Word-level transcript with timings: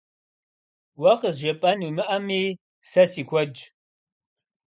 Уэ 1.01 1.13
къызжепӀэн 1.21 1.79
уимыӀэми, 1.83 2.43
сэ 2.89 3.03
си 3.11 3.23
куэдщ. 3.29 3.59